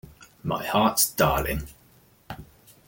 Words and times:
My 0.41 0.65
heart’s 0.65 1.11
darling! 1.11 1.67